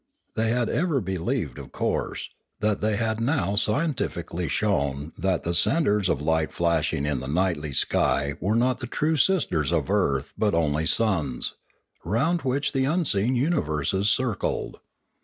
[0.33, 6.09] They had ever believed, of course, and they had now scientifically shown, that the centres
[6.09, 10.55] of light flashing in the nightly sky were not the true sisters of earth but
[10.55, 11.53] only suns,
[12.03, 12.85] round Pioneering 477 which the
[13.19, 14.79] unseen universes circled.